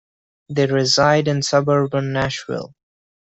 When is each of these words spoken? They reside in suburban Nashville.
They 0.49 0.65
reside 0.65 1.27
in 1.27 1.43
suburban 1.43 2.11
Nashville. 2.11 2.73